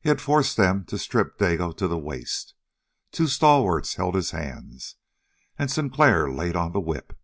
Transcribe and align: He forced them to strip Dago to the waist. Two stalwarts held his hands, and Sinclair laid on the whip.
He 0.00 0.14
forced 0.14 0.56
them 0.56 0.84
to 0.84 0.96
strip 0.96 1.36
Dago 1.36 1.76
to 1.76 1.88
the 1.88 1.98
waist. 1.98 2.54
Two 3.10 3.26
stalwarts 3.26 3.94
held 3.94 4.14
his 4.14 4.30
hands, 4.30 4.94
and 5.58 5.68
Sinclair 5.68 6.30
laid 6.30 6.54
on 6.54 6.70
the 6.70 6.78
whip. 6.78 7.18